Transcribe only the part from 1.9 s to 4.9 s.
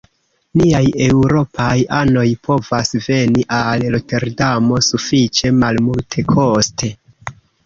anoj povas veni al Roterdamo